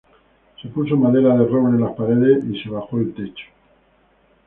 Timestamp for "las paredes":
1.81-2.43